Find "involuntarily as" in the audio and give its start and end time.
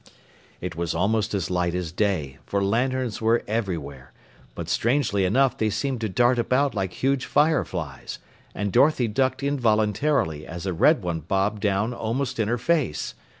9.43-10.65